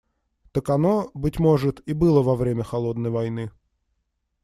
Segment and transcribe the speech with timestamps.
[0.51, 3.51] Так оно, быть может, и было во время "холодной войны".